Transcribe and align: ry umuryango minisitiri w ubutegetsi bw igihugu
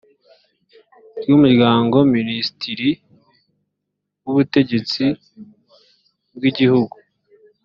ry 1.19 1.27
umuryango 1.35 1.97
minisitiri 2.15 2.89
w 4.23 4.27
ubutegetsi 4.31 5.03
bw 6.35 6.43
igihugu 6.49 6.95